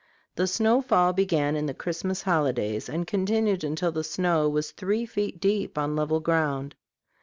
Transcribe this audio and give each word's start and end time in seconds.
The 0.35 0.47
snowfall 0.47 1.13
began 1.13 1.55
in 1.55 1.67
the 1.67 1.75
Christmas 1.75 2.23
holidays 2.23 2.89
and 2.89 3.05
continued 3.05 3.63
until 3.63 3.91
the 3.91 4.03
snow 4.03 4.49
was 4.49 4.71
three 4.71 5.05
feet 5.05 5.39
deep 5.39 5.77
on 5.77 5.95
level 5.95 6.19
ground. 6.19 6.73